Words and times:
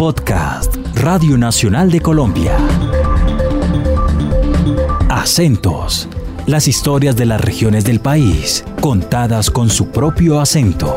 Podcast 0.00 0.76
Radio 0.94 1.36
Nacional 1.36 1.90
de 1.90 2.00
Colombia. 2.00 2.56
Acentos. 5.10 6.08
Las 6.46 6.68
historias 6.68 7.16
de 7.16 7.26
las 7.26 7.38
regiones 7.38 7.84
del 7.84 8.00
país, 8.00 8.64
contadas 8.80 9.50
con 9.50 9.68
su 9.68 9.90
propio 9.90 10.40
acento. 10.40 10.96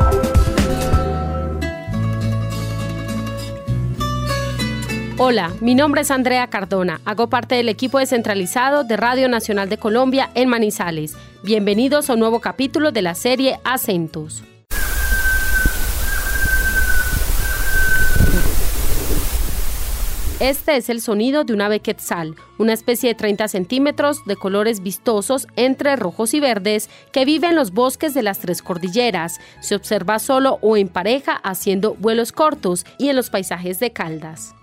Hola, 5.18 5.52
mi 5.60 5.76
nombre 5.76 6.04
es 6.04 6.10
Andrea 6.10 6.48
Cardona. 6.48 7.02
Hago 7.04 7.28
parte 7.28 7.56
del 7.56 7.68
equipo 7.68 8.00
descentralizado 8.00 8.86
de 8.86 8.96
Radio 8.96 9.28
Nacional 9.28 9.68
de 9.68 9.78
Colombia 9.78 10.30
en 10.34 10.48
Manizales. 10.48 11.18
Bienvenidos 11.44 12.10
a 12.10 12.14
un 12.14 12.20
nuevo 12.20 12.40
capítulo 12.40 12.94
de 12.94 13.02
la 13.02 13.16
serie 13.16 13.60
Acentos. 13.66 14.46
Este 20.44 20.76
es 20.76 20.90
el 20.90 21.00
sonido 21.00 21.46
de 21.46 21.54
un 21.54 21.62
ave 21.62 21.80
quetzal, 21.80 22.36
una 22.58 22.74
especie 22.74 23.08
de 23.08 23.16
30 23.16 23.48
centímetros 23.48 24.26
de 24.26 24.36
colores 24.36 24.84
vistosos 24.84 25.48
entre 25.56 25.96
rojos 25.96 26.34
y 26.34 26.42
verdes 26.42 26.90
que 27.14 27.24
vive 27.24 27.48
en 27.48 27.56
los 27.56 27.72
bosques 27.72 28.14
de 28.14 28.24
las 28.24 28.40
tres 28.40 28.62
cordilleras. 28.62 29.40
Se 29.62 29.74
observa 29.74 30.20
solo 30.20 30.60
o 30.62 30.76
en 30.76 30.90
pareja 30.90 31.32
haciendo 31.32 31.96
vuelos 31.96 32.34
cortos 32.34 32.86
y 33.00 33.08
en 33.08 33.16
los 33.16 33.30
paisajes 33.30 33.80
de 33.80 33.94
Caldas. 33.94 34.54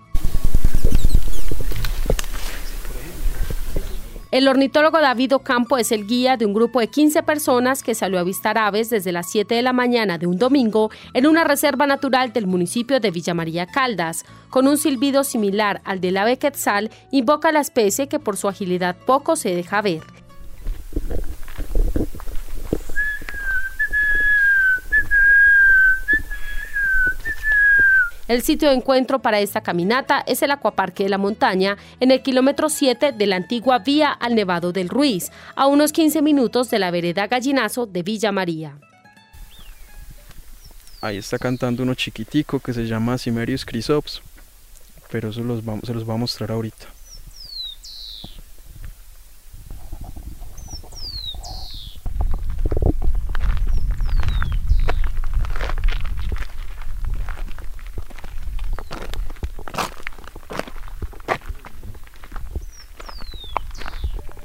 El 4.31 4.47
ornitólogo 4.47 5.01
David 5.01 5.35
Ocampo 5.35 5.77
es 5.77 5.91
el 5.91 6.07
guía 6.07 6.37
de 6.37 6.45
un 6.45 6.53
grupo 6.53 6.79
de 6.79 6.87
15 6.87 7.21
personas 7.23 7.83
que 7.83 7.93
salió 7.93 8.17
a 8.17 8.21
avistar 8.21 8.57
aves 8.57 8.89
desde 8.89 9.11
las 9.11 9.29
7 9.29 9.55
de 9.55 9.61
la 9.61 9.73
mañana 9.73 10.17
de 10.17 10.25
un 10.25 10.37
domingo 10.37 10.89
en 11.13 11.27
una 11.27 11.43
reserva 11.43 11.85
natural 11.85 12.31
del 12.31 12.47
municipio 12.47 13.01
de 13.01 13.11
Villa 13.11 13.33
María 13.33 13.65
Caldas. 13.65 14.23
Con 14.49 14.69
un 14.69 14.77
silbido 14.77 15.25
similar 15.25 15.81
al 15.83 15.99
del 15.99 16.15
ave 16.15 16.37
quetzal, 16.37 16.91
invoca 17.11 17.51
la 17.51 17.59
especie 17.59 18.07
que 18.07 18.19
por 18.19 18.37
su 18.37 18.47
agilidad 18.47 18.95
poco 19.05 19.35
se 19.35 19.53
deja 19.53 19.81
ver. 19.81 20.01
El 28.31 28.43
sitio 28.43 28.69
de 28.69 28.75
encuentro 28.75 29.19
para 29.19 29.41
esta 29.41 29.59
caminata 29.59 30.23
es 30.25 30.41
el 30.41 30.51
Acuaparque 30.51 31.03
de 31.03 31.09
la 31.09 31.17
Montaña, 31.17 31.75
en 31.99 32.11
el 32.11 32.21
kilómetro 32.21 32.69
7 32.69 33.11
de 33.11 33.27
la 33.27 33.35
antigua 33.35 33.79
vía 33.79 34.09
al 34.09 34.35
Nevado 34.35 34.71
del 34.71 34.87
Ruiz, 34.87 35.33
a 35.53 35.67
unos 35.67 35.91
15 35.91 36.21
minutos 36.21 36.69
de 36.69 36.79
la 36.79 36.91
vereda 36.91 37.27
Gallinazo 37.27 37.87
de 37.87 38.03
Villa 38.03 38.31
María. 38.31 38.77
Ahí 41.01 41.17
está 41.17 41.37
cantando 41.37 41.83
uno 41.83 41.93
chiquitico 41.93 42.61
que 42.61 42.71
se 42.71 42.85
llama 42.85 43.17
Cimerius 43.17 43.65
Chrysops, 43.65 44.21
pero 45.11 45.31
eso 45.31 45.41
se 45.83 45.93
los 45.93 46.05
voy 46.05 46.15
a 46.15 46.17
mostrar 46.17 46.51
ahorita. 46.51 46.85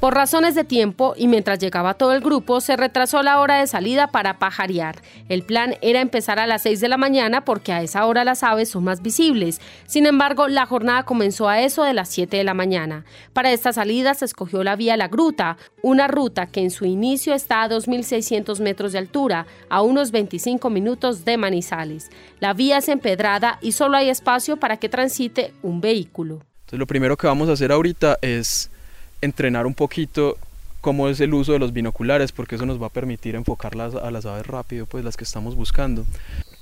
Por 0.07 0.15
razones 0.15 0.55
de 0.55 0.63
tiempo 0.63 1.15
y 1.17 1.27
mientras 1.27 1.59
llegaba 1.59 1.95
todo 1.95 2.13
el 2.13 2.21
grupo, 2.21 2.61
se 2.61 2.77
retrasó 2.77 3.23
la 3.23 3.41
hora 3.41 3.59
de 3.59 3.67
salida 3.67 4.07
para 4.07 4.39
pajarear. 4.39 5.01
El 5.27 5.43
plan 5.43 5.75
era 5.81 5.99
empezar 5.99 6.39
a 6.39 6.47
las 6.47 6.61
6 6.61 6.79
de 6.79 6.87
la 6.87 6.95
mañana 6.95 7.43
porque 7.43 7.73
a 7.73 7.81
esa 7.81 8.05
hora 8.05 8.23
las 8.23 8.41
aves 8.41 8.69
son 8.69 8.85
más 8.85 9.01
visibles. 9.01 9.59
Sin 9.85 10.05
embargo, 10.05 10.47
la 10.47 10.65
jornada 10.65 11.03
comenzó 11.03 11.49
a 11.49 11.59
eso 11.59 11.83
de 11.83 11.93
las 11.93 12.07
7 12.07 12.37
de 12.37 12.45
la 12.45 12.53
mañana. 12.53 13.03
Para 13.33 13.51
esta 13.51 13.73
salida 13.73 14.13
se 14.13 14.23
escogió 14.23 14.63
la 14.63 14.77
vía 14.77 14.95
La 14.95 15.09
Gruta, 15.09 15.57
una 15.81 16.07
ruta 16.07 16.45
que 16.45 16.61
en 16.61 16.71
su 16.71 16.85
inicio 16.85 17.33
está 17.33 17.63
a 17.63 17.69
2.600 17.69 18.61
metros 18.61 18.93
de 18.93 18.99
altura, 18.99 19.45
a 19.67 19.81
unos 19.81 20.11
25 20.11 20.69
minutos 20.69 21.25
de 21.25 21.35
Manizales. 21.35 22.11
La 22.39 22.53
vía 22.53 22.77
es 22.77 22.87
empedrada 22.87 23.59
y 23.61 23.73
solo 23.73 23.97
hay 23.97 24.07
espacio 24.07 24.55
para 24.55 24.77
que 24.77 24.87
transite 24.87 25.51
un 25.63 25.81
vehículo. 25.81 26.35
Entonces, 26.59 26.79
lo 26.79 26.87
primero 26.87 27.17
que 27.17 27.27
vamos 27.27 27.49
a 27.49 27.51
hacer 27.51 27.73
ahorita 27.73 28.19
es 28.21 28.71
entrenar 29.21 29.65
un 29.65 29.73
poquito 29.73 30.37
cómo 30.81 31.09
es 31.09 31.19
el 31.19 31.33
uso 31.33 31.53
de 31.53 31.59
los 31.59 31.73
binoculares 31.73 32.31
porque 32.31 32.55
eso 32.55 32.65
nos 32.65 32.81
va 32.81 32.87
a 32.87 32.91
permitir 32.91 33.35
enfocar 33.35 33.73
a 33.79 34.11
las 34.11 34.25
aves 34.25 34.47
rápido, 34.47 34.85
pues 34.85 35.03
las 35.03 35.17
que 35.17 35.23
estamos 35.23 35.55
buscando. 35.55 36.05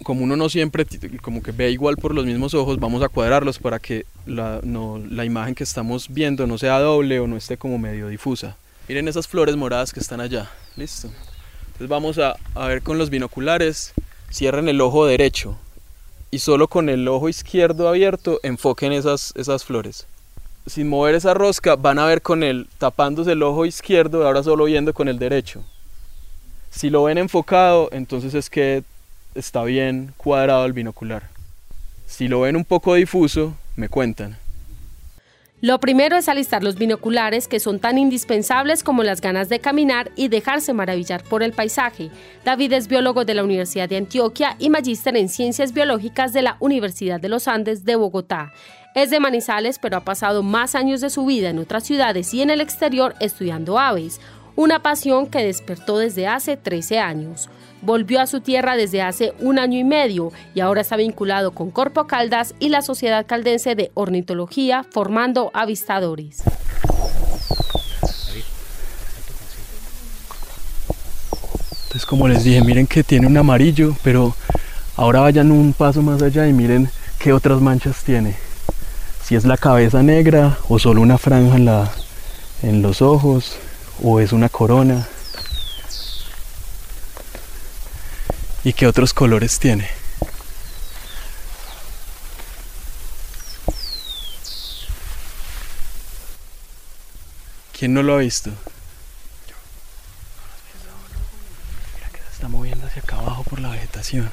Como 0.03 0.23
uno 0.23 0.35
no 0.35 0.49
siempre 0.49 0.85
como 1.21 1.43
que 1.43 1.51
ve 1.51 1.71
igual 1.71 1.97
por 1.97 2.13
los 2.13 2.25
mismos 2.25 2.53
ojos, 2.53 2.79
vamos 2.79 3.03
a 3.03 3.09
cuadrarlos 3.09 3.59
para 3.59 3.79
que 3.79 4.05
la, 4.25 4.61
la 4.63 5.25
imagen 5.25 5.55
que 5.55 5.63
estamos 5.63 6.07
viendo 6.09 6.47
no 6.47 6.57
sea 6.57 6.79
doble 6.79 7.19
o 7.19 7.27
no 7.27 7.37
esté 7.37 7.57
como 7.57 7.77
medio 7.77 8.07
difusa. 8.07 8.57
Miren 8.87 9.07
esas 9.07 9.27
flores 9.27 9.55
moradas 9.55 9.93
que 9.93 9.99
están 9.99 10.21
allá, 10.21 10.49
listo. 10.75 11.09
Entonces 11.67 11.87
vamos 11.87 12.17
a, 12.17 12.35
a 12.53 12.67
ver 12.67 12.81
con 12.81 12.97
los 12.97 13.09
binoculares, 13.09 13.93
cierren 14.31 14.69
el 14.69 14.81
ojo 14.81 15.05
derecho 15.05 15.57
y 16.31 16.39
solo 16.39 16.67
con 16.67 16.89
el 16.89 17.07
ojo 17.07 17.29
izquierdo 17.29 17.87
abierto 17.87 18.39
enfoquen 18.43 18.91
esas, 18.91 19.33
esas 19.35 19.63
flores 19.65 20.07
sin 20.65 20.87
mover 20.87 21.15
esa 21.15 21.33
rosca, 21.33 21.75
van 21.75 21.99
a 21.99 22.05
ver 22.05 22.21
con 22.21 22.43
él 22.43 22.67
tapándose 22.77 23.33
el 23.33 23.43
ojo 23.43 23.65
izquierdo, 23.65 24.25
ahora 24.25 24.43
solo 24.43 24.65
viendo 24.65 24.93
con 24.93 25.07
el 25.07 25.19
derecho. 25.19 25.63
Si 26.69 26.89
lo 26.89 27.03
ven 27.03 27.17
enfocado, 27.17 27.89
entonces 27.91 28.33
es 28.33 28.49
que 28.49 28.83
está 29.35 29.63
bien 29.63 30.13
cuadrado 30.17 30.65
el 30.65 30.73
binocular. 30.73 31.29
Si 32.05 32.27
lo 32.27 32.41
ven 32.41 32.55
un 32.55 32.65
poco 32.65 32.95
difuso, 32.95 33.55
me 33.75 33.89
cuentan. 33.89 34.37
Lo 35.61 35.79
primero 35.79 36.17
es 36.17 36.29
alistar 36.29 36.63
los 36.63 36.75
binoculares 36.75 37.47
que 37.47 37.59
son 37.59 37.79
tan 37.79 37.97
indispensables 37.97 38.83
como 38.83 39.03
las 39.03 39.21
ganas 39.21 39.49
de 39.49 39.59
caminar 39.59 40.11
y 40.15 40.27
dejarse 40.27 40.73
maravillar 40.73 41.23
por 41.23 41.41
el 41.43 41.53
paisaje. 41.53 42.11
David 42.43 42.73
es 42.73 42.87
biólogo 42.87 43.25
de 43.25 43.33
la 43.33 43.43
Universidad 43.43 43.89
de 43.89 43.97
Antioquia 43.97 44.57
y 44.59 44.69
magíster 44.69 45.15
en 45.15 45.29
ciencias 45.29 45.73
biológicas 45.73 46.33
de 46.33 46.41
la 46.41 46.57
Universidad 46.59 47.19
de 47.19 47.29
los 47.29 47.47
Andes 47.47 47.85
de 47.85 47.95
Bogotá. 47.95 48.53
Es 48.95 49.09
de 49.09 49.19
Manizales, 49.19 49.77
pero 49.77 49.97
ha 49.97 50.05
pasado 50.05 50.41
más 50.41 50.73
años 50.73 51.01
de 51.01 51.09
su 51.09 51.25
vida 51.25 51.49
en 51.49 51.59
otras 51.59 51.83
ciudades 51.83 52.33
y 52.33 52.41
en 52.41 52.49
el 52.49 52.61
exterior 52.61 53.13
estudiando 53.19 53.77
aves, 53.77 54.21
una 54.55 54.81
pasión 54.81 55.27
que 55.27 55.43
despertó 55.43 55.97
desde 55.97 56.27
hace 56.27 56.55
13 56.55 56.99
años. 56.99 57.49
Volvió 57.81 58.21
a 58.21 58.25
su 58.25 58.39
tierra 58.39 58.77
desde 58.77 59.01
hace 59.01 59.33
un 59.41 59.59
año 59.59 59.77
y 59.77 59.83
medio 59.83 60.31
y 60.53 60.61
ahora 60.61 60.79
está 60.79 60.95
vinculado 60.95 61.51
con 61.51 61.71
Corpo 61.71 62.07
Caldas 62.07 62.55
y 62.59 62.69
la 62.69 62.81
Sociedad 62.81 63.25
Caldense 63.25 63.75
de 63.75 63.91
Ornitología, 63.95 64.85
formando 64.89 65.51
avistadores. 65.53 66.41
Entonces, 71.83 72.05
como 72.05 72.29
les 72.29 72.45
dije, 72.45 72.63
miren 72.63 72.87
que 72.87 73.03
tiene 73.03 73.27
un 73.27 73.35
amarillo, 73.35 73.93
pero 74.05 74.33
ahora 74.95 75.19
vayan 75.19 75.51
un 75.51 75.73
paso 75.73 76.01
más 76.01 76.21
allá 76.21 76.47
y 76.47 76.53
miren 76.53 76.89
qué 77.19 77.33
otras 77.33 77.59
manchas 77.59 78.01
tiene 78.01 78.44
si 79.25 79.33
es 79.35 79.43
la 79.43 79.57
cabeza 79.57 80.03
negra 80.03 80.59
o 80.69 80.77
solo 80.77 81.01
una 81.01 81.17
franja 81.17 81.91
en, 82.61 82.81
los 82.83 83.01
ojos 83.01 83.57
o 84.03 84.19
es 84.19 84.31
una 84.31 84.49
corona 84.49 85.07
y 88.63 88.73
qué 88.73 88.85
otros 88.85 89.15
colores 89.15 89.57
tiene. 89.57 89.89
¿Quién 97.77 97.95
no 97.95 98.03
lo 98.03 98.13
ha 98.13 98.17
visto? 98.19 98.51
Mira 101.95 102.09
que 102.11 102.19
se 102.19 102.31
está 102.31 102.47
moviendo 102.47 102.85
hacia 102.85 103.01
acá 103.01 103.17
abajo 103.17 103.43
por 103.43 103.59
la 103.59 103.69
vegetación. 103.69 104.29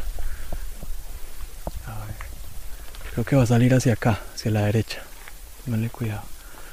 Creo 3.13 3.25
que 3.25 3.37
va 3.37 3.43
a 3.43 3.47
salir 3.47 3.75
hacia 3.75 3.93
acá, 3.93 4.21
hacia 4.35 4.51
la 4.51 4.63
derecha. 4.63 5.03
Pónganle 5.65 5.91
cuidado. 5.91 6.23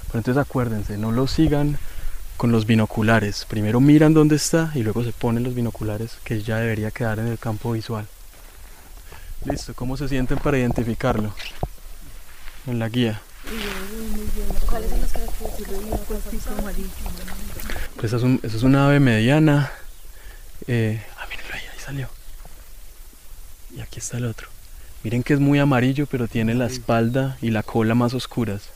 Pero 0.07 0.19
entonces 0.19 0.41
acuérdense, 0.41 0.97
no 0.97 1.11
lo 1.11 1.27
sigan 1.27 1.77
con 2.37 2.53
los 2.53 2.65
binoculares. 2.65 3.45
Primero 3.45 3.81
miran 3.81 4.13
dónde 4.13 4.37
está 4.37 4.71
y 4.73 4.83
luego 4.83 5.03
se 5.03 5.11
ponen 5.11 5.43
los 5.43 5.53
binoculares 5.53 6.17
que 6.23 6.41
ya 6.41 6.57
debería 6.57 6.91
quedar 6.91 7.19
en 7.19 7.27
el 7.27 7.37
campo 7.37 7.73
visual. 7.73 8.07
Listo, 9.43 9.73
¿cómo 9.73 9.97
se 9.97 10.07
sienten 10.07 10.37
para 10.37 10.57
identificarlo? 10.57 11.33
En 12.65 12.79
la 12.79 12.87
guía. 12.87 13.21
¿Cuáles 14.69 14.89
son 14.89 15.01
las 15.01 15.11
características? 15.11 15.69
Pues 17.97 18.13
es, 18.13 18.23
un, 18.23 18.39
es 18.43 18.63
una 18.63 18.87
ave 18.87 19.01
mediana. 19.01 19.71
Eh, 20.67 21.05
ah, 21.17 21.25
mírenlo 21.29 21.53
ahí, 21.53 21.61
ahí 21.73 21.79
salió. 21.79 22.09
Y 23.75 23.81
aquí 23.81 23.99
está 23.99 24.17
el 24.17 24.25
otro. 24.25 24.47
Miren 25.03 25.23
que 25.23 25.33
es 25.33 25.39
muy 25.39 25.59
amarillo, 25.59 26.05
pero 26.07 26.27
tiene 26.27 26.53
la 26.55 26.65
espalda 26.65 27.37
y 27.41 27.51
la 27.51 27.63
cola 27.63 27.95
más 27.95 28.13
oscuras. 28.13 28.69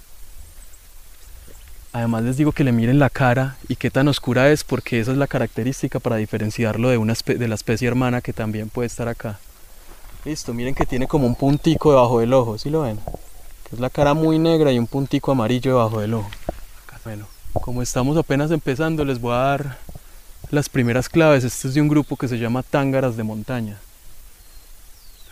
Además 1.92 2.24
les 2.24 2.38
digo 2.38 2.54
que 2.54 2.64
le 2.64 2.72
miren 2.72 2.98
la 2.98 3.10
cara 3.10 3.58
y 3.68 3.76
qué 3.76 3.92
tan 3.92 4.08
oscura 4.08 4.50
es, 4.50 4.64
porque 4.64 5.00
esa 5.00 5.12
es 5.12 5.18
la 5.18 5.28
característica 5.28 6.00
para 6.00 6.16
diferenciarlo 6.16 6.90
de, 6.90 6.98
una 6.98 7.14
de 7.26 7.48
la 7.48 7.56
especie 7.56 7.88
hermana 7.88 8.22
que 8.22 8.34
también 8.34 8.70
puede 8.70 8.88
estar 8.88 9.08
acá. 9.08 9.40
Listo, 10.26 10.54
miren 10.54 10.74
que 10.74 10.86
tiene 10.86 11.08
como 11.08 11.28
un 11.28 11.36
puntico 11.36 11.92
debajo 11.92 12.20
del 12.20 12.34
ojo, 12.34 12.58
¿sí 12.58 12.70
lo 12.70 12.82
ven? 12.82 13.00
Es 13.72 13.80
la 13.80 13.90
cara 13.90 14.14
muy 14.14 14.40
negra 14.40 14.72
y 14.72 14.80
un 14.80 14.88
puntico 14.88 15.34
amarillo 15.34 15.72
debajo 15.72 16.00
del 16.00 16.14
ojo. 16.16 16.30
Bueno, 17.04 17.28
como 17.52 17.82
estamos 17.82 18.16
apenas 18.16 18.50
empezando, 18.50 19.04
les 19.04 19.20
voy 19.20 19.34
a 19.34 19.40
dar 19.40 19.78
las 20.52 20.70
primeras 20.70 21.10
claves. 21.10 21.44
Este 21.44 21.68
es 21.68 21.74
de 21.74 21.82
un 21.82 21.90
grupo 21.90 22.16
que 22.16 22.30
se 22.30 22.40
llama 22.40 22.64
Tángaras 22.64 23.18
de 23.18 23.24
Montaña. 23.24 23.78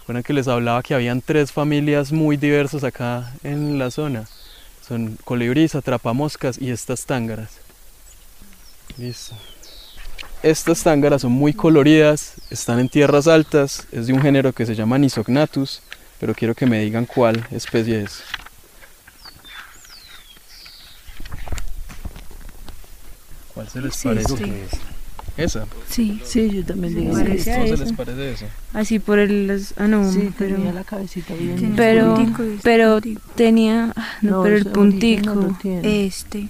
Recuerdan 0.02 0.24
que 0.24 0.34
les 0.34 0.48
hablaba 0.48 0.82
que 0.84 0.94
habían 0.94 1.22
tres 1.22 1.52
familias 1.52 2.12
muy 2.12 2.36
diversas 2.36 2.84
acá 2.84 3.34
en 3.44 3.78
la 3.80 3.92
zona. 3.92 4.28
Son 4.86 5.18
colibríes, 5.24 5.76
atrapamoscas 5.76 6.60
y 6.60 6.72
estas 6.72 7.06
tángaras. 7.06 7.52
Listo. 8.98 9.36
Estas 10.44 10.82
tángaras 10.82 11.22
son 11.22 11.32
muy 11.32 11.54
coloridas, 11.54 12.34
están 12.50 12.80
en 12.80 12.90
tierras 12.90 13.28
altas, 13.28 13.88
es 13.92 14.08
de 14.08 14.14
un 14.14 14.22
género 14.22 14.54
que 14.54 14.66
se 14.66 14.74
llama 14.74 14.98
Nisognathus, 14.98 15.84
pero 16.20 16.34
quiero 16.34 16.56
que 16.56 16.66
me 16.66 16.80
digan 16.80 17.06
cuál 17.06 17.48
especie 17.52 18.02
es. 18.02 18.24
¿Cuál 23.54 23.70
se 23.70 23.82
les 23.82 24.04
parece? 24.04 24.36
Sí. 24.36 24.91
¿Esa? 25.44 25.66
Sí, 25.90 26.22
Sí, 26.24 26.50
yo 26.50 26.64
también 26.66 26.96
digo 26.96 27.16
Sí, 27.16 27.22
¿Cómo 27.24 27.34
eso. 27.34 27.52
a 27.52 27.78
se 27.78 27.78
les 27.86 27.94
parece 27.94 28.32
eso? 28.32 28.46
Así 28.74 29.00
por 29.00 29.20
el... 29.20 29.48
los- 29.48 29.74
Ah, 29.78 29.88
no, 29.88 30.12
Sí, 30.12 30.30
pero... 30.38 30.56
tenía 30.56 30.74
la 30.74 30.84
cabecita 30.84 31.34
bien. 31.34 31.74
Pero- 31.76 32.16
puntico. 32.16 32.44
Pero 32.64 33.02
tenía... 33.36 33.94
ah, 33.96 34.08
No, 34.22 34.32
No, 34.38 34.44
pero 34.44 34.56
el 34.58 34.66
puntico... 34.68 35.34
no 35.36 35.58
este... 35.84 36.48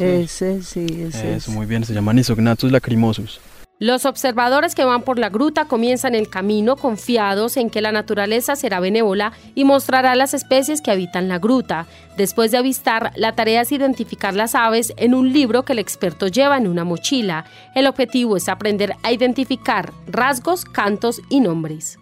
Ese, 0.00 0.62
sí, 0.62 0.86
ese. 1.08 1.36
Eso, 1.36 1.52
muy 1.52 1.66
bien, 1.66 1.84
se 1.84 1.92
llama 1.94 2.12
Nisognathus 2.12 2.72
lacrimosus. 2.72 3.40
Los 3.80 4.04
observadores 4.04 4.76
que 4.76 4.84
van 4.84 5.02
por 5.02 5.18
la 5.18 5.30
gruta 5.30 5.64
comienzan 5.64 6.14
el 6.14 6.30
camino 6.30 6.76
confiados 6.76 7.56
en 7.56 7.70
que 7.70 7.80
la 7.80 7.90
naturaleza 7.90 8.54
será 8.54 8.78
benévola 8.78 9.32
y 9.56 9.64
mostrará 9.64 10.14
las 10.14 10.32
especies 10.32 10.80
que 10.80 10.92
habitan 10.92 11.26
la 11.26 11.40
gruta. 11.40 11.86
Después 12.16 12.52
de 12.52 12.58
avistar, 12.58 13.10
la 13.16 13.34
tarea 13.34 13.62
es 13.62 13.72
identificar 13.72 14.32
las 14.34 14.54
aves 14.54 14.92
en 14.96 15.12
un 15.12 15.32
libro 15.32 15.64
que 15.64 15.72
el 15.72 15.80
experto 15.80 16.28
lleva 16.28 16.56
en 16.56 16.68
una 16.68 16.84
mochila. 16.84 17.46
El 17.74 17.88
objetivo 17.88 18.36
es 18.36 18.48
aprender 18.48 18.94
a 19.02 19.10
identificar 19.10 19.92
rasgos, 20.06 20.64
cantos 20.64 21.20
y 21.28 21.40
nombres. 21.40 21.98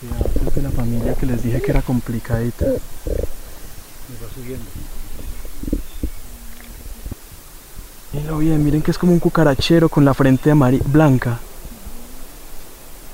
cuidado, 0.00 0.24
es 0.56 0.62
la 0.62 0.70
familia 0.70 1.14
que 1.14 1.26
les 1.26 1.42
dije 1.42 1.62
que 1.62 1.70
era 1.70 1.82
complicadita. 1.82 2.66
Bien, 8.14 8.62
miren 8.62 8.80
que 8.80 8.92
es 8.92 8.98
como 8.98 9.12
un 9.12 9.18
cucarachero 9.18 9.88
con 9.88 10.04
la 10.04 10.14
frente 10.14 10.52
blanca. 10.52 11.40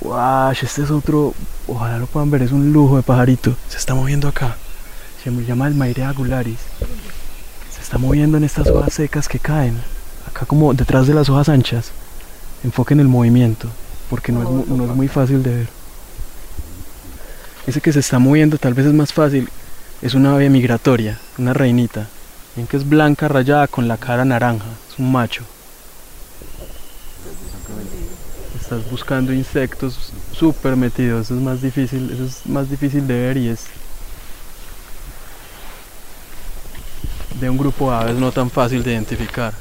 ¡Wow! 0.02 0.50
Este 0.52 0.82
es 0.82 0.90
otro, 0.90 1.34
ojalá 1.66 1.98
lo 1.98 2.06
puedan 2.06 2.30
ver, 2.30 2.42
es 2.42 2.52
un 2.52 2.72
lujo 2.72 2.96
de 2.96 3.02
pajarito. 3.02 3.56
Se 3.68 3.78
está 3.78 3.94
moviendo 3.94 4.28
acá. 4.28 4.56
Se 5.24 5.30
me 5.30 5.44
llama 5.44 5.68
el 5.68 5.74
Mairea 5.74 6.12
gularis. 6.12 6.58
Se 7.74 7.80
está 7.80 7.96
moviendo 7.96 8.36
en 8.36 8.44
estas 8.44 8.68
hojas 8.68 8.92
secas 8.92 9.26
que 9.28 9.38
caen. 9.38 9.80
Acá 10.28 10.44
como 10.44 10.74
detrás 10.74 11.06
de 11.06 11.14
las 11.14 11.30
hojas 11.30 11.48
anchas. 11.48 11.92
Enfoquen 12.62 13.00
el 13.00 13.08
movimiento, 13.08 13.68
porque 14.10 14.32
no 14.32 14.42
es, 14.42 14.68
no 14.68 14.84
es 14.84 14.96
muy 14.96 15.08
fácil 15.08 15.42
de 15.42 15.54
ver. 15.54 15.68
Ese 17.66 17.80
que 17.80 17.92
se 17.92 18.00
está 18.00 18.18
moviendo 18.18 18.58
tal 18.58 18.74
vez 18.74 18.84
es 18.84 18.92
más 18.92 19.14
fácil. 19.14 19.48
Es 20.02 20.12
una 20.14 20.34
ave 20.34 20.50
migratoria, 20.50 21.18
una 21.38 21.54
reinita. 21.54 22.08
Ven 22.56 22.66
que 22.66 22.76
es 22.76 22.88
blanca 22.88 23.28
rayada 23.28 23.66
con 23.68 23.88
la 23.88 23.96
cara 23.96 24.24
naranja. 24.24 24.66
Es 24.90 24.98
un 24.98 25.12
macho. 25.12 25.44
Estás 28.60 28.90
buscando 28.90 29.32
insectos 29.32 30.12
súper 30.32 30.76
metidos. 30.76 31.26
Eso 31.26 31.36
es 31.36 31.40
más 31.40 31.62
difícil. 31.62 32.10
Eso 32.12 32.24
es 32.24 32.46
más 32.46 32.70
difícil 32.70 33.06
de 33.06 33.14
ver 33.14 33.36
y 33.36 33.48
es 33.48 33.66
de 37.40 37.48
un 37.48 37.56
grupo 37.56 37.90
de 37.90 37.96
aves 37.96 38.16
no 38.16 38.30
tan 38.32 38.50
fácil 38.50 38.82
de 38.82 38.92
identificar. 38.92 39.54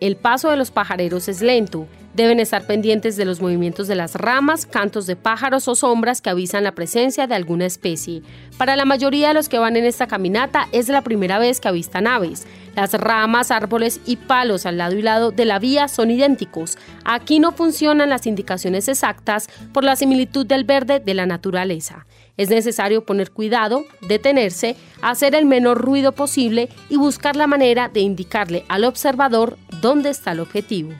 El 0.00 0.16
paso 0.16 0.50
de 0.50 0.56
los 0.56 0.70
pajareros 0.70 1.28
es 1.28 1.40
lento. 1.40 1.86
Deben 2.14 2.38
estar 2.38 2.64
pendientes 2.64 3.16
de 3.16 3.24
los 3.24 3.40
movimientos 3.40 3.88
de 3.88 3.96
las 3.96 4.14
ramas, 4.14 4.66
cantos 4.66 5.06
de 5.06 5.16
pájaros 5.16 5.66
o 5.66 5.74
sombras 5.74 6.22
que 6.22 6.30
avisan 6.30 6.62
la 6.62 6.72
presencia 6.72 7.26
de 7.26 7.34
alguna 7.34 7.66
especie. 7.66 8.22
Para 8.56 8.76
la 8.76 8.84
mayoría 8.84 9.28
de 9.28 9.34
los 9.34 9.48
que 9.48 9.58
van 9.58 9.76
en 9.76 9.84
esta 9.84 10.06
caminata 10.06 10.68
es 10.70 10.88
la 10.88 11.02
primera 11.02 11.40
vez 11.40 11.58
que 11.58 11.66
avistan 11.66 12.06
aves. 12.06 12.46
Las 12.76 12.92
ramas, 12.94 13.50
árboles 13.50 14.00
y 14.06 14.14
palos 14.14 14.64
al 14.64 14.78
lado 14.78 14.96
y 14.96 15.02
lado 15.02 15.32
de 15.32 15.44
la 15.44 15.58
vía 15.58 15.88
son 15.88 16.12
idénticos. 16.12 16.78
Aquí 17.04 17.40
no 17.40 17.50
funcionan 17.50 18.10
las 18.10 18.26
indicaciones 18.26 18.86
exactas 18.86 19.48
por 19.72 19.82
la 19.82 19.96
similitud 19.96 20.46
del 20.46 20.62
verde 20.62 21.00
de 21.00 21.14
la 21.14 21.26
naturaleza. 21.26 22.06
Es 22.36 22.48
necesario 22.48 23.04
poner 23.04 23.32
cuidado, 23.32 23.84
detenerse, 24.02 24.76
hacer 25.02 25.34
el 25.34 25.46
menor 25.46 25.78
ruido 25.78 26.12
posible 26.12 26.68
y 26.88 26.96
buscar 26.96 27.34
la 27.34 27.48
manera 27.48 27.88
de 27.88 28.00
indicarle 28.00 28.64
al 28.68 28.84
observador 28.84 29.58
dónde 29.80 30.10
está 30.10 30.30
el 30.30 30.40
objetivo. 30.40 30.92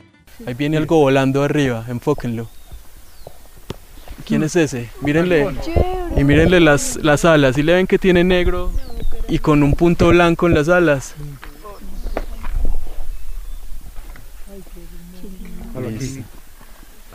Ahí 0.46 0.54
viene 0.54 0.76
algo 0.76 0.98
volando 0.98 1.42
arriba, 1.42 1.84
enfóquenlo. 1.88 2.48
¿Quién 4.26 4.42
es 4.42 4.56
ese? 4.56 4.90
Mírenle. 5.02 5.46
Y 6.16 6.24
mírenle 6.24 6.60
las, 6.60 6.96
las 6.96 7.24
alas. 7.24 7.58
¿Y 7.58 7.62
le 7.62 7.74
ven 7.74 7.86
que 7.86 7.98
tiene 7.98 8.24
negro 8.24 8.70
y 9.28 9.38
con 9.38 9.62
un 9.62 9.74
punto 9.74 10.08
blanco 10.08 10.46
en 10.46 10.54
las 10.54 10.68
alas? 10.68 11.14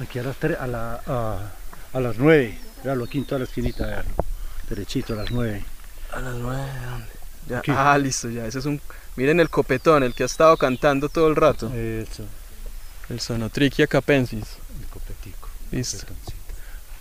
Aquí, 0.02 0.20
a 0.20 0.24
las, 0.24 0.40
tre- 0.40 0.58
a, 0.60 0.68
la, 0.68 1.02
a, 1.06 1.52
a 1.94 2.00
las 2.00 2.18
nueve. 2.18 2.58
Véalo 2.84 3.04
aquí 3.06 3.18
en 3.18 3.26
toda 3.26 3.40
la 3.40 3.46
esquinita. 3.46 4.04
Derechito 4.70 5.14
a 5.14 5.18
las 5.18 5.32
nueve. 5.32 5.64
A 6.14 6.20
las 6.22 6.36
nueve. 6.36 6.64
Ya- 7.50 7.60
Aquí. 7.60 7.72
Ah, 7.76 7.98
listo, 7.98 8.30
ya. 8.30 8.46
Ese 8.46 8.60
es 8.60 8.66
un. 8.66 8.80
Miren 9.16 9.40
el 9.40 9.50
copetón, 9.50 10.04
el 10.04 10.14
que 10.14 10.24
ha 10.24 10.26
estado 10.28 10.56
cantando 10.58 11.10
todo 11.10 11.28
el 11.28 11.36
rato. 11.36 11.72
Eso, 11.74 12.24
El 13.10 13.20
Sonotrichia 13.20 13.88
capensis. 13.88 14.44
el 14.80 14.86
copetico. 14.88 15.48
Listo. 15.72 16.06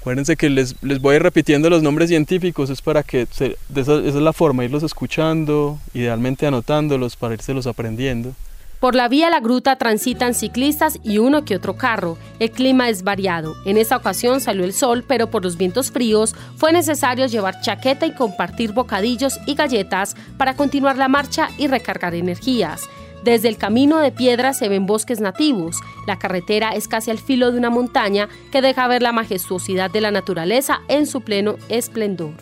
Acuérdense 0.00 0.36
que 0.36 0.48
les, 0.48 0.74
les 0.82 1.00
voy 1.00 1.14
a 1.14 1.16
ir 1.16 1.22
repitiendo 1.22 1.68
los 1.68 1.82
nombres 1.82 2.08
científicos, 2.08 2.70
es 2.70 2.80
para 2.80 3.02
que 3.02 3.26
se- 3.30 3.56
de 3.68 3.80
esa, 3.80 3.94
esa 3.98 4.08
es 4.08 4.14
la 4.14 4.32
forma, 4.32 4.64
irlos 4.64 4.82
escuchando, 4.82 5.78
idealmente 5.92 6.46
anotándolos 6.46 7.16
para 7.16 7.34
irselos 7.34 7.66
aprendiendo. 7.66 8.32
Por 8.80 8.94
la 8.94 9.08
vía 9.08 9.28
La 9.28 9.40
Gruta 9.40 9.76
transitan 9.76 10.34
ciclistas 10.34 11.00
y 11.02 11.18
uno 11.18 11.44
que 11.44 11.56
otro 11.56 11.76
carro. 11.76 12.16
El 12.38 12.52
clima 12.52 12.88
es 12.88 13.02
variado. 13.02 13.56
En 13.66 13.76
esta 13.76 13.96
ocasión 13.96 14.40
salió 14.40 14.64
el 14.64 14.72
sol, 14.72 15.04
pero 15.06 15.28
por 15.30 15.42
los 15.42 15.56
vientos 15.56 15.90
fríos 15.90 16.36
fue 16.56 16.72
necesario 16.72 17.26
llevar 17.26 17.60
chaqueta 17.60 18.06
y 18.06 18.14
compartir 18.14 18.70
bocadillos 18.72 19.40
y 19.46 19.56
galletas 19.56 20.14
para 20.36 20.54
continuar 20.54 20.96
la 20.96 21.08
marcha 21.08 21.48
y 21.58 21.66
recargar 21.66 22.14
energías. 22.14 22.82
Desde 23.28 23.48
el 23.48 23.58
camino 23.58 23.98
de 23.98 24.10
piedra 24.10 24.54
se 24.54 24.70
ven 24.70 24.86
bosques 24.86 25.20
nativos. 25.20 25.76
La 26.06 26.18
carretera 26.18 26.70
es 26.70 26.88
casi 26.88 27.10
al 27.10 27.18
filo 27.18 27.52
de 27.52 27.58
una 27.58 27.68
montaña 27.68 28.26
que 28.50 28.62
deja 28.62 28.88
ver 28.88 29.02
la 29.02 29.12
majestuosidad 29.12 29.90
de 29.90 30.00
la 30.00 30.10
naturaleza 30.10 30.80
en 30.88 31.06
su 31.06 31.20
pleno 31.20 31.56
esplendor. 31.68 32.32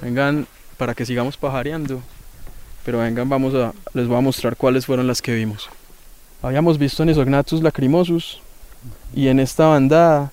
Vengan, 0.00 0.46
para 0.76 0.94
que 0.94 1.04
sigamos 1.04 1.36
pajareando, 1.36 2.00
pero 2.84 3.00
vengan, 3.00 3.28
vamos 3.28 3.52
a, 3.52 3.72
les 3.94 4.06
voy 4.06 4.16
a 4.16 4.20
mostrar 4.20 4.54
cuáles 4.56 4.86
fueron 4.86 5.08
las 5.08 5.20
que 5.20 5.34
vimos. 5.34 5.68
Habíamos 6.40 6.78
visto 6.78 7.04
Nisognathus 7.04 7.60
lacrimosus 7.60 8.38
y 9.12 9.26
en 9.26 9.40
esta 9.40 9.66
bandada, 9.66 10.30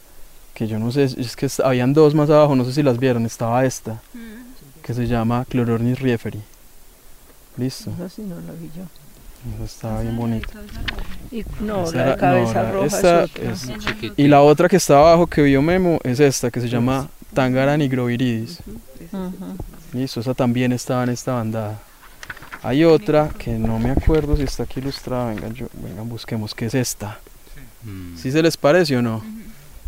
que 0.53 0.67
yo 0.67 0.77
no 0.77 0.91
sé, 0.91 1.05
es 1.05 1.35
que 1.35 1.49
habían 1.63 1.93
dos 1.93 2.13
más 2.13 2.29
abajo, 2.29 2.55
no 2.55 2.63
sé 2.63 2.73
si 2.73 2.83
las 2.83 2.99
vieron, 2.99 3.25
estaba 3.25 3.65
esta, 3.65 3.99
que 4.83 4.93
se 4.93 5.07
llama 5.07 5.47
Chlorornis 5.49 5.99
rieferi. 5.99 6.43
Listo, 7.57 7.89
Esa 7.89 8.07
sí 8.07 8.21
no 8.21 8.35
la 8.35 8.51
vi 8.51 8.69
yo. 8.77 8.83
Esa 9.55 9.63
estaba 9.65 10.01
bien 10.01 10.15
bonita. 10.17 10.47
Y, 11.31 11.43
no, 11.59 11.91
la 11.91 12.05
de 12.11 12.15
cabeza 12.17 12.63
no, 12.63 12.71
roja 12.73 12.85
esta 12.85 13.23
es 13.23 13.29
otra. 13.31 13.51
es- 13.51 14.11
Y 14.17 14.27
la 14.27 14.41
otra 14.41 14.67
que 14.69 14.77
está 14.77 14.97
abajo 14.97 15.27
que 15.27 15.41
vio 15.43 15.61
Memo 15.61 15.99
es 16.03 16.19
esta, 16.19 16.49
que 16.51 16.61
se 16.61 16.69
llama 16.69 17.09
Tangara 17.33 17.77
nigroviridis. 17.77 18.59
Listo, 19.93 20.19
esa 20.19 20.33
también 20.33 20.71
estaba 20.71 21.03
en 21.03 21.09
esta 21.09 21.33
bandada. 21.33 21.79
Hay 22.63 22.83
otra 22.83 23.29
que 23.37 23.51
no 23.59 23.77
me 23.79 23.91
acuerdo 23.91 24.35
si 24.35 24.43
está 24.43 24.63
aquí 24.63 24.79
ilustrada. 24.79 25.29
Vengan, 25.29 25.53
yo, 25.53 25.67
vengan 25.83 26.09
busquemos 26.09 26.53
qué 26.55 26.65
es 26.65 26.73
esta. 26.75 27.19
Mm. 27.83 28.17
¿Sí 28.17 28.31
se 28.31 28.41
les 28.41 28.57
parece 28.57 28.97
o 28.97 29.01
no? 29.01 29.23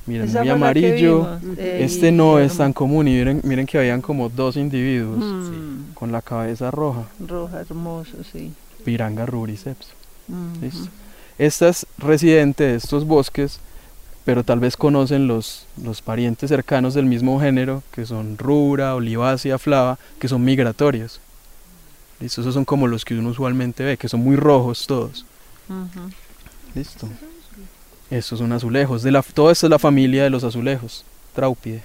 Miren, 0.06 0.32
muy 0.32 0.48
amarillo. 0.50 1.40
eh, 1.58 1.80
Este 1.84 2.12
no 2.12 2.40
es 2.40 2.56
tan 2.58 2.72
común 2.72 3.08
y 3.08 3.12
miren, 3.14 3.42
miren 3.44 3.66
que 3.66 3.78
habían 3.78 4.02
como 4.02 4.30
dos 4.30 4.56
individuos 4.56 5.18
Mm, 5.20 5.94
con 5.96 6.12
la 6.14 6.22
cabeza 6.22 6.72
roja. 6.72 7.04
Roja, 7.28 7.60
hermoso, 7.62 8.18
sí. 8.32 8.54
Piranga. 8.84 9.26
Listo. 10.62 10.90
Esta 11.38 11.70
es 11.70 11.86
residente 11.98 12.64
de 12.64 12.76
estos 12.76 13.06
bosques, 13.06 13.60
pero 14.26 14.44
tal 14.44 14.60
vez 14.60 14.76
conocen 14.76 15.28
los, 15.28 15.68
los 15.82 16.02
parientes 16.02 16.50
cercanos 16.50 16.94
del 16.94 17.06
mismo 17.06 17.40
género, 17.40 17.84
que 17.92 18.06
son 18.06 18.38
rubra, 18.38 18.96
olivácea, 18.96 19.58
flava, 19.60 20.00
que 20.20 20.28
son 20.28 20.44
migratorios. 20.44 21.20
Listo, 22.20 22.42
esos 22.42 22.54
son 22.54 22.66
como 22.66 22.88
los 22.88 23.06
que 23.06 23.14
uno 23.16 23.30
usualmente 23.30 23.84
ve, 23.84 23.98
que 23.98 24.10
son 24.10 24.22
muy 24.22 24.36
rojos 24.36 24.88
todos. 24.88 25.26
Listo. 26.74 27.08
Estos 28.10 28.40
son 28.40 28.52
azulejos. 28.52 29.04
De 29.04 29.12
la, 29.12 29.22
toda 29.22 29.52
esta 29.52 29.68
es 29.68 29.72
la 29.72 29.80
familia 29.80 30.24
de 30.24 30.30
los 30.30 30.44
azulejos. 30.44 31.04
Traupide. 31.34 31.84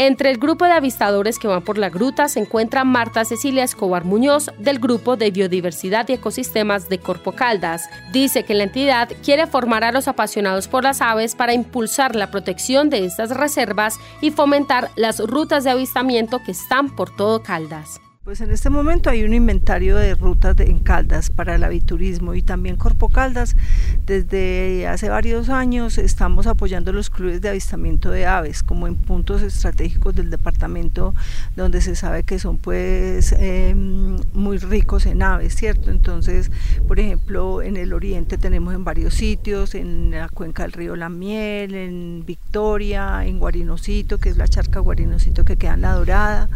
Entre 0.00 0.30
el 0.30 0.38
grupo 0.38 0.64
de 0.64 0.70
avistadores 0.70 1.40
que 1.40 1.48
van 1.48 1.62
por 1.62 1.76
la 1.76 1.90
gruta 1.90 2.28
se 2.28 2.38
encuentra 2.38 2.84
Marta 2.84 3.24
Cecilia 3.24 3.64
Escobar 3.64 4.04
Muñoz 4.04 4.48
del 4.56 4.78
Grupo 4.78 5.16
de 5.16 5.32
Biodiversidad 5.32 6.08
y 6.08 6.12
Ecosistemas 6.12 6.88
de 6.88 7.00
Corpo 7.00 7.32
Caldas. 7.32 7.90
Dice 8.12 8.44
que 8.44 8.54
la 8.54 8.62
entidad 8.62 9.08
quiere 9.24 9.48
formar 9.48 9.82
a 9.82 9.90
los 9.90 10.06
apasionados 10.06 10.68
por 10.68 10.84
las 10.84 11.00
aves 11.00 11.34
para 11.34 11.52
impulsar 11.52 12.14
la 12.14 12.30
protección 12.30 12.90
de 12.90 13.04
estas 13.04 13.30
reservas 13.30 13.98
y 14.20 14.30
fomentar 14.30 14.92
las 14.94 15.18
rutas 15.18 15.64
de 15.64 15.70
avistamiento 15.70 16.44
que 16.44 16.52
están 16.52 16.94
por 16.94 17.16
todo 17.16 17.42
Caldas. 17.42 18.00
Pues 18.28 18.42
en 18.42 18.50
este 18.50 18.68
momento 18.68 19.08
hay 19.08 19.24
un 19.24 19.32
inventario 19.32 19.96
de 19.96 20.14
rutas 20.14 20.54
de, 20.54 20.64
en 20.64 20.80
Caldas 20.80 21.30
para 21.30 21.54
el 21.54 21.64
aviturismo 21.64 22.34
y 22.34 22.42
también 22.42 22.76
Corpo 22.76 23.08
Caldas. 23.08 23.56
Desde 24.04 24.86
hace 24.86 25.08
varios 25.08 25.48
años 25.48 25.96
estamos 25.96 26.46
apoyando 26.46 26.92
los 26.92 27.08
clubes 27.08 27.40
de 27.40 27.48
avistamiento 27.48 28.10
de 28.10 28.26
aves 28.26 28.62
como 28.62 28.86
en 28.86 28.96
puntos 28.96 29.40
estratégicos 29.40 30.14
del 30.14 30.28
departamento 30.28 31.14
donde 31.56 31.80
se 31.80 31.96
sabe 31.96 32.22
que 32.22 32.38
son 32.38 32.58
pues 32.58 33.34
eh, 33.38 33.74
muy 33.74 34.58
ricos 34.58 35.06
en 35.06 35.22
aves, 35.22 35.54
¿cierto? 35.54 35.90
Entonces, 35.90 36.50
por 36.86 37.00
ejemplo, 37.00 37.62
en 37.62 37.78
el 37.78 37.94
oriente 37.94 38.36
tenemos 38.36 38.74
en 38.74 38.84
varios 38.84 39.14
sitios, 39.14 39.74
en 39.74 40.10
la 40.10 40.28
cuenca 40.28 40.64
del 40.64 40.72
río 40.72 40.96
La 40.96 41.08
Miel, 41.08 41.74
en 41.74 42.24
Victoria, 42.26 43.24
en 43.24 43.38
Guarinocito, 43.38 44.18
que 44.18 44.28
es 44.28 44.36
la 44.36 44.48
charca 44.48 44.80
Guarinocito 44.80 45.46
que 45.46 45.56
queda 45.56 45.72
en 45.72 45.80
La 45.80 45.94
Dorada. 45.94 46.50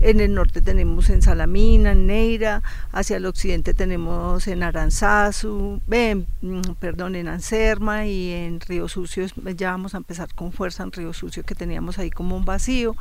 En 0.00 0.20
el 0.20 0.34
norte 0.34 0.60
tenemos 0.60 1.08
en 1.08 1.22
Salamina, 1.22 1.92
en 1.92 2.06
Neira, 2.06 2.62
hacia 2.92 3.16
el 3.16 3.24
occidente 3.24 3.72
tenemos 3.72 4.46
en 4.46 4.62
Aranzazu, 4.62 5.80
ven, 5.86 6.26
mm, 6.42 6.60
perdón, 6.78 7.14
en 7.14 7.28
Anserma 7.28 8.06
y 8.06 8.30
en 8.32 8.60
Río 8.60 8.88
Sucio, 8.88 9.26
ya 9.56 9.70
vamos 9.70 9.94
a 9.94 9.96
empezar 9.96 10.32
con 10.34 10.52
fuerza 10.52 10.82
en 10.82 10.92
Río 10.92 11.14
Sucio 11.14 11.44
que 11.44 11.54
teníamos 11.54 11.98
ahí 11.98 12.10
como 12.10 12.36
un 12.36 12.44
vacío 12.44 12.94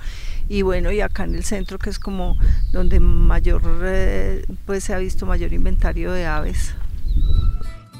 y 0.48 0.62
bueno, 0.62 0.92
y 0.92 1.02
acá 1.02 1.26
en 1.26 1.36
el 1.36 1.44
centro 1.44 1.80
que 1.80 1.90
es 1.90 2.00
como 2.00 2.38
donde 2.72 3.00
mayor, 3.00 3.62
eh, 3.84 4.46
pues 4.66 4.86
se 4.86 4.94
ha 4.94 4.98
visto 4.98 5.26
mayor 5.26 5.52
inventario 5.52 6.12
de 6.14 6.26
aves. 6.26 6.76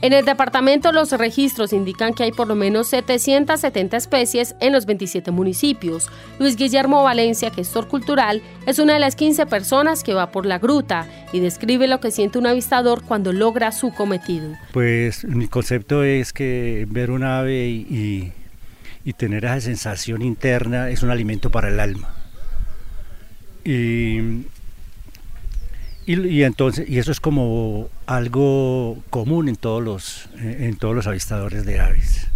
En 0.02 0.14
el 0.14 0.26
departamento 0.26 0.92
los 0.92 1.12
registros 1.14 1.74
indican 1.74 2.14
que 2.14 2.24
hay 2.24 2.32
por 2.32 2.48
lo 2.48 2.56
menos 2.56 2.90
770 2.90 3.98
especies 3.98 4.56
en 4.60 4.74
los 4.74 4.86
27 4.86 5.32
municipios. 5.32 6.10
Luis 6.38 6.56
Guillermo 6.58 7.04
Valencia, 7.04 7.50
gestor 7.50 7.88
cultural, 7.88 8.42
es 8.68 8.78
una 8.80 8.94
de 8.94 9.00
las 9.00 9.16
15 9.16 9.46
personas 9.46 10.04
que 10.04 10.14
va 10.14 10.32
por 10.32 10.46
la 10.46 10.60
gruta 10.60 11.08
y 11.32 11.40
describe 11.40 11.88
lo 11.88 12.00
que 12.00 12.12
siente 12.12 12.38
un 12.38 12.46
avistador 12.46 13.04
cuando 13.04 13.34
logra 13.34 13.72
su 13.72 13.94
cometido. 13.94 14.54
Pues 14.74 15.24
mi 15.26 15.48
concepto 15.48 16.04
es 16.04 16.34
que 16.34 16.86
ver 16.90 17.10
un 17.10 17.24
ave 17.24 17.68
y, 17.68 18.34
tener 19.18 19.46
esa 19.46 19.62
sensación 19.62 20.22
interna 20.22 20.90
es 20.90 21.02
un 21.04 21.10
alimento 21.10 21.50
para 21.50 21.70
el 21.70 21.80
alma. 21.80 22.14
Y 23.64 24.46
y, 26.08 26.44
entonces, 26.44 26.88
y 26.88 27.00
eso 27.00 27.12
es 27.12 27.20
como 27.20 27.90
algo 28.06 29.02
común 29.10 29.50
en 29.50 29.56
todos 29.56 29.84
los, 29.84 30.30
en 30.40 30.76
todos 30.78 30.96
los 30.96 31.08
avistadores 31.08 31.66
de 31.66 31.80
aves. 31.80 32.28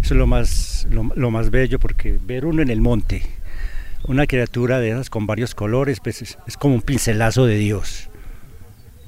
Eso 0.00 0.14
es 0.14 0.18
lo 0.18 0.26
más, 0.26 0.86
lo, 0.90 1.30
más 1.30 1.50
bello 1.50 1.78
porque 1.78 2.18
ver 2.24 2.46
uno 2.46 2.62
en 2.62 2.70
el 2.70 2.80
monte, 2.80 3.22
una 4.04 4.26
criatura 4.26 4.80
de 4.80 4.90
esas 4.90 5.10
con 5.10 5.26
varios 5.26 5.54
colores, 5.54 6.00
pues 6.00 6.22
es, 6.22 6.56
como 6.58 6.76
un 6.76 6.82
pincelazo 6.82 7.44
de 7.44 7.56
Dios. 7.56 8.08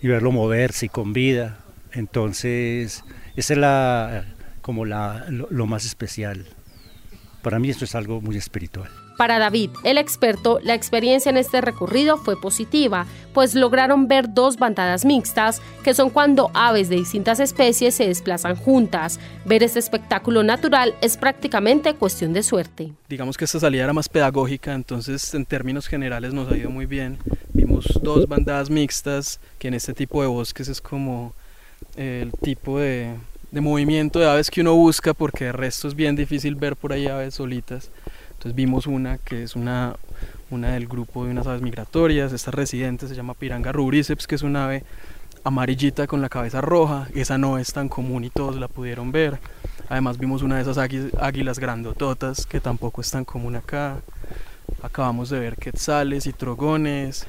Y 0.03 0.09
verlo 0.09 0.31
moverse 0.31 0.87
y 0.87 0.89
con 0.91 1.15
vida. 1.15 1.61
Entonces, 1.93 3.03
esa 3.37 3.53
es 3.55 3.59
la, 3.59 4.25
como 4.61 4.85
la, 4.85 5.27
lo 5.31 5.67
más 5.67 5.87
especial. 5.87 6.47
Para 7.43 7.59
mí 7.59 7.71
esto 7.71 7.85
es 7.85 7.95
algo 7.95 8.21
muy 8.21 8.37
espiritual. 8.37 8.91
Para 9.17 9.39
David, 9.39 9.71
el 9.85 9.99
experto, 9.99 10.61
la 10.63 10.75
experiencia 10.75 11.29
en 11.29 11.37
este 11.37 11.61
recorrido 11.61 12.17
fue 12.17 12.41
positiva, 12.41 13.07
pues 13.35 13.55
lograron 13.55 14.09
ver 14.09 14.33
dos 14.33 14.57
bandadas 14.57 15.05
mixtas, 15.05 15.61
que 15.85 15.93
son 15.93 16.09
cuando 16.09 16.51
aves 16.55 16.89
de 16.89 16.97
distintas 16.97 17.39
especies 17.39 17.95
se 17.95 18.07
desplazan 18.07 18.57
juntas. 18.57 19.21
Ver 19.45 19.63
este 19.63 19.79
espectáculo 19.79 20.43
natural 20.43 20.95
es 21.03 21.19
prácticamente 21.19 21.95
cuestión 21.95 22.33
de 22.33 22.43
suerte. 22.43 22.93
Digamos 23.09 23.37
que 23.37 23.45
esta 23.45 23.61
salida 23.61 23.85
era 23.85 23.93
más 23.93 24.09
pedagógica, 24.09 24.73
entonces 24.73 25.35
en 25.35 25.45
términos 25.45 25.87
generales 25.87 26.33
nos 26.33 26.51
ha 26.51 26.57
ido 26.57 26.71
muy 26.71 26.87
bien. 26.87 27.19
Vimos 27.53 28.01
dos 28.03 28.27
bandadas 28.27 28.71
mixtas, 28.71 29.39
que 29.59 29.69
en 29.69 29.75
este 29.75 29.93
tipo 29.93 30.23
de 30.23 30.29
bosques 30.29 30.69
es 30.69 30.81
como 30.81 31.35
el 31.97 32.33
tipo 32.41 32.79
de, 32.79 33.17
de 33.51 33.61
movimiento 33.61 34.19
de 34.19 34.29
aves 34.29 34.51
que 34.51 34.61
uno 34.61 34.75
busca, 34.75 35.15
porque 35.15 35.47
de 35.47 35.53
resto 35.53 35.89
es 35.89 35.95
bien 35.95 36.17
difícil 36.17 36.55
ver 36.55 36.77
por 36.77 36.93
ahí 36.93 37.07
aves 37.07 37.35
solitas. 37.35 37.91
Entonces 38.31 38.55
vimos 38.55 38.87
una 38.87 39.19
que 39.19 39.43
es 39.43 39.57
una, 39.57 39.97
una 40.51 40.73
del 40.73 40.87
grupo 40.87 41.25
de 41.25 41.31
unas 41.31 41.47
aves 41.47 41.61
migratorias, 41.61 42.33
esta 42.33 42.51
residente 42.51 43.09
se 43.09 43.15
llama 43.15 43.35
Piranga 43.35 43.73
rubriceps, 43.73 44.27
que 44.27 44.37
es 44.37 44.43
una 44.43 44.67
ave 44.67 44.85
amarillita 45.45 46.07
con 46.07 46.21
la 46.21 46.29
cabeza 46.29 46.61
roja, 46.61 47.09
esa 47.15 47.39
no 47.39 47.59
es 47.59 47.73
tan 47.73 47.89
común 47.89 48.25
y 48.25 48.31
todos 48.31 48.57
la 48.57 48.69
pudieron 48.69 49.13
ver. 49.13 49.39
Además 49.89 50.19
vimos 50.19 50.43
una 50.43 50.57
de 50.57 50.63
esas 50.63 50.79
águilas 50.79 51.59
grandototas 51.59 52.47
que 52.47 52.61
tampoco 52.61 53.01
es 53.01 53.11
tan 53.11 53.25
común 53.25 53.57
acá. 53.57 53.97
Acabamos 54.83 55.31
de 55.31 55.41
ver 55.41 55.57
quetzales 55.57 56.27
y 56.27 56.33
trogones. 56.33 57.27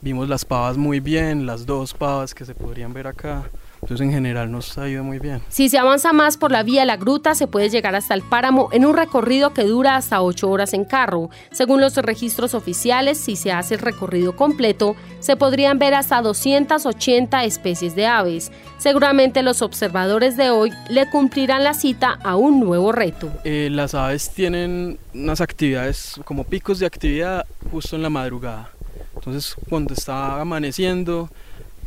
Vimos 0.00 0.28
las 0.28 0.44
pavas 0.44 0.78
muy 0.78 1.00
bien, 1.00 1.44
las 1.44 1.66
dos 1.66 1.92
pavas 1.92 2.34
que 2.34 2.46
se 2.46 2.54
podrían 2.54 2.94
ver 2.94 3.08
acá. 3.08 3.44
Entonces 3.82 4.00
en 4.00 4.12
general 4.12 4.50
nos 4.50 4.76
ido 4.76 5.04
muy 5.04 5.18
bien. 5.18 5.40
Si 5.48 5.68
se 5.68 5.78
avanza 5.78 6.12
más 6.12 6.36
por 6.36 6.50
la 6.50 6.62
vía 6.62 6.84
La 6.84 6.96
Gruta, 6.96 7.34
se 7.34 7.46
puede 7.46 7.70
llegar 7.70 7.94
hasta 7.94 8.14
el 8.14 8.22
páramo 8.22 8.68
en 8.72 8.84
un 8.84 8.96
recorrido 8.96 9.54
que 9.54 9.64
dura 9.64 9.96
hasta 9.96 10.22
8 10.22 10.48
horas 10.48 10.74
en 10.74 10.84
carro. 10.84 11.30
Según 11.52 11.80
los 11.80 11.96
registros 11.96 12.54
oficiales, 12.54 13.18
si 13.18 13.36
se 13.36 13.52
hace 13.52 13.74
el 13.74 13.80
recorrido 13.80 14.36
completo, 14.36 14.96
se 15.20 15.36
podrían 15.36 15.78
ver 15.78 15.94
hasta 15.94 16.22
280 16.22 17.44
especies 17.44 17.94
de 17.94 18.06
aves. 18.06 18.52
Seguramente 18.78 19.42
los 19.42 19.62
observadores 19.62 20.36
de 20.36 20.50
hoy 20.50 20.70
le 20.88 21.08
cumplirán 21.10 21.64
la 21.64 21.74
cita 21.74 22.18
a 22.22 22.36
un 22.36 22.60
nuevo 22.60 22.92
reto. 22.92 23.30
Eh, 23.44 23.68
las 23.70 23.94
aves 23.94 24.30
tienen 24.30 24.98
unas 25.14 25.40
actividades 25.40 26.20
como 26.24 26.44
picos 26.44 26.78
de 26.78 26.86
actividad 26.86 27.46
justo 27.70 27.96
en 27.96 28.02
la 28.02 28.10
madrugada. 28.10 28.70
Entonces 29.14 29.56
cuando 29.68 29.94
está 29.94 30.40
amaneciendo, 30.40 31.28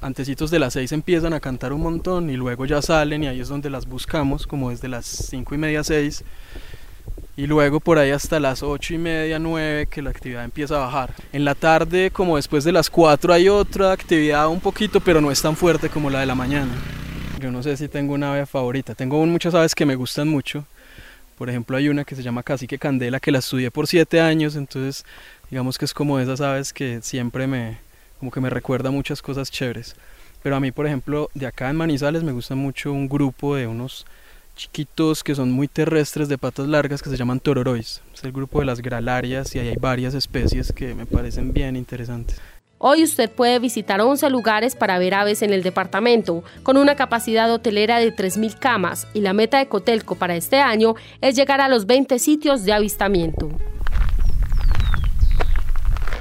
antecitos 0.02 0.52
de 0.52 0.60
las 0.60 0.74
6 0.74 0.92
empiezan 0.92 1.34
a 1.34 1.40
cantar 1.40 1.72
un 1.74 1.82
montón 1.82 2.30
y 2.30 2.36
luego 2.36 2.66
ya 2.66 2.82
salen 2.82 3.24
y 3.24 3.28
ahí 3.28 3.40
es 3.40 3.48
donde 3.48 3.70
las 3.70 3.86
buscamos, 3.86 4.48
como 4.48 4.72
desde 4.72 4.88
las 4.88 5.06
5 5.06 5.56
y 5.56 5.58
media, 5.58 5.84
6. 5.84 6.24
Y 7.38 7.48
luego 7.48 7.80
por 7.80 7.98
ahí 7.98 8.12
hasta 8.12 8.40
las 8.40 8.62
8 8.62 8.96
y 8.96 8.98
media, 8.98 9.40
9 9.40 9.88
que 9.88 10.02
la 10.02 10.10
actividad 10.10 10.44
empieza 10.44 10.76
a 10.76 10.86
bajar. 10.86 11.14
En 11.32 11.46
la 11.46 11.56
tarde, 11.56 12.12
como 12.12 12.36
después 12.36 12.64
de 12.64 12.72
las 12.72 12.90
4, 12.90 13.34
hay 13.34 13.48
otra 13.48 13.92
actividad 13.92 14.48
un 14.50 14.60
poquito, 14.60 15.00
pero 15.00 15.22
no 15.22 15.32
es 15.32 15.42
tan 15.42 15.56
fuerte 15.56 15.90
como 15.90 16.10
la 16.10 16.20
de 16.20 16.26
la 16.26 16.36
mañana. 16.36 16.72
Yo 17.40 17.52
no 17.52 17.64
sé 17.64 17.78
si 17.78 17.88
tengo 17.88 18.14
una 18.14 18.34
ave 18.34 18.46
favorita. 18.46 18.94
Tengo 18.94 19.26
muchas 19.26 19.56
aves 19.56 19.74
que 19.74 19.86
me 19.86 19.96
gustan 19.96 20.28
mucho. 20.28 20.66
Por 21.38 21.50
ejemplo, 21.50 21.78
hay 21.78 21.90
una 21.90 22.04
que 22.04 22.16
se 22.16 22.22
llama 22.22 22.44
Cacique 22.44 22.78
Candela, 22.78 23.20
que 23.20 23.32
la 23.32 23.40
estudié 23.40 23.72
por 23.72 23.88
7 23.88 24.22
años, 24.22 24.56
entonces 24.56 25.04
digamos 25.50 25.78
que 25.78 25.86
es 25.86 25.94
como 25.94 26.18
de 26.18 26.26
esas 26.26 26.40
aves 26.42 26.72
que 26.72 27.02
siempre 27.02 27.48
me, 27.48 27.80
como 28.22 28.32
que 28.32 28.40
me 28.40 28.52
recuerda 28.52 28.92
muchas 28.92 29.20
cosas 29.20 29.50
chéveres. 29.50 29.96
Pero 30.44 30.56
a 30.56 30.60
mí, 30.60 30.72
por 30.72 30.86
ejemplo, 30.86 31.32
de 31.34 31.48
acá 31.48 31.72
en 31.72 31.76
Manizales 31.76 32.22
me 32.22 32.32
gusta 32.32 32.54
mucho 32.54 32.94
un 32.94 33.10
grupo 33.10 33.56
de 33.56 33.66
unos 33.66 34.06
chiquitos 34.56 35.24
que 35.24 35.34
son 35.34 35.52
muy 35.52 35.68
terrestres 35.68 36.30
de 36.30 36.38
patas 36.38 36.68
largas 36.68 37.02
que 37.02 37.10
se 37.10 37.18
llaman 37.18 37.40
tororois. 37.40 38.00
Es 38.14 38.24
el 38.24 38.32
grupo 38.32 38.60
de 38.60 38.68
las 38.68 38.80
gralarias 38.80 39.56
y 39.56 39.60
ahí 39.60 39.70
hay 39.70 39.76
varias 39.76 40.14
especies 40.14 40.72
que 40.72 40.94
me 40.94 41.08
parecen 41.08 41.52
bien 41.52 41.76
interesantes. 41.76 42.40
Hoy 42.78 43.04
usted 43.04 43.28
puede 43.28 43.58
visitar 43.58 44.00
11 44.00 44.30
lugares 44.30 44.76
para 44.76 45.00
ver 45.00 45.16
aves 45.16 45.42
en 45.42 45.52
el 45.52 45.64
departamento, 45.64 46.44
con 46.62 46.78
una 46.78 46.96
capacidad 46.96 47.52
hotelera 47.52 47.98
de 47.98 48.16
3.000 48.16 48.60
camas, 48.60 49.08
y 49.16 49.22
la 49.22 49.34
meta 49.34 49.58
de 49.58 49.68
Cotelco 49.68 50.14
para 50.14 50.36
este 50.36 50.60
año 50.60 50.94
es 51.22 51.36
llegar 51.36 51.60
a 51.60 51.70
los 51.70 51.88
20 51.88 52.20
sitios 52.20 52.66
de 52.66 52.74
avistamiento. 52.74 53.50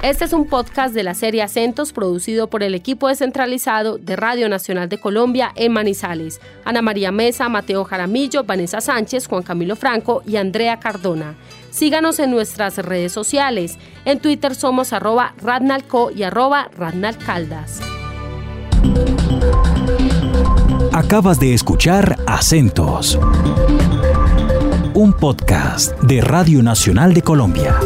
Este 0.02 0.24
es 0.24 0.32
un 0.32 0.46
podcast 0.46 0.94
de 0.94 1.02
la 1.02 1.12
serie 1.12 1.42
Acentos 1.42 1.92
producido 1.92 2.48
por 2.48 2.62
el 2.62 2.74
equipo 2.74 3.08
descentralizado 3.08 3.98
de 3.98 4.16
Radio 4.16 4.48
Nacional 4.48 4.88
de 4.88 4.98
Colombia 4.98 5.52
en 5.56 5.72
Manizales. 5.72 6.40
Ana 6.64 6.80
María 6.80 7.12
Mesa, 7.12 7.50
Mateo 7.50 7.84
Jaramillo, 7.84 8.44
Vanessa 8.44 8.80
Sánchez, 8.80 9.26
Juan 9.26 9.42
Camilo 9.42 9.76
Franco 9.76 10.22
y 10.26 10.36
Andrea 10.36 10.80
Cardona. 10.80 11.34
Síganos 11.70 12.18
en 12.18 12.30
nuestras 12.30 12.78
redes 12.78 13.12
sociales. 13.12 13.76
En 14.06 14.20
Twitter 14.20 14.54
somos 14.54 14.94
arroba 14.94 15.34
radnalco 15.36 16.10
y 16.10 16.22
arroba 16.22 16.70
radnalcaldas. 16.74 17.80
Acabas 20.92 21.38
de 21.38 21.52
escuchar 21.52 22.16
Acentos, 22.26 23.18
un 24.94 25.12
podcast 25.12 25.92
de 26.00 26.22
Radio 26.22 26.62
Nacional 26.62 27.12
de 27.12 27.20
Colombia. 27.20 27.78